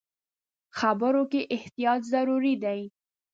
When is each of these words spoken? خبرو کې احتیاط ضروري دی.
خبرو 0.79 1.23
کې 1.31 1.41
احتیاط 1.55 2.01
ضروري 2.13 2.55
دی. 2.63 2.81